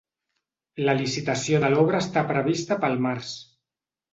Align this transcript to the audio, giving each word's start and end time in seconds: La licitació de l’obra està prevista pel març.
La 0.87 0.95
licitació 1.01 1.61
de 1.65 1.71
l’obra 1.75 2.01
està 2.07 2.25
prevista 2.33 2.79
pel 2.87 3.01
març. 3.07 3.39